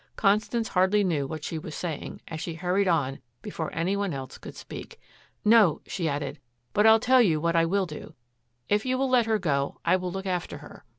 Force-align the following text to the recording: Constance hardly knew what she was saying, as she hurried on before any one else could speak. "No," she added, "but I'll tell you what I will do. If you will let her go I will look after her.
Constance 0.15 0.69
hardly 0.69 1.03
knew 1.03 1.27
what 1.27 1.43
she 1.43 1.59
was 1.59 1.75
saying, 1.75 2.21
as 2.27 2.41
she 2.41 2.55
hurried 2.55 2.87
on 2.87 3.19
before 3.43 3.71
any 3.71 3.95
one 3.95 4.13
else 4.15 4.39
could 4.39 4.55
speak. 4.55 4.99
"No," 5.45 5.79
she 5.85 6.09
added, 6.09 6.39
"but 6.73 6.87
I'll 6.87 6.99
tell 6.99 7.21
you 7.21 7.39
what 7.39 7.55
I 7.55 7.65
will 7.67 7.85
do. 7.85 8.15
If 8.67 8.83
you 8.83 8.97
will 8.97 9.09
let 9.11 9.27
her 9.27 9.37
go 9.37 9.79
I 9.85 9.97
will 9.97 10.11
look 10.11 10.25
after 10.25 10.57
her. 10.57 10.85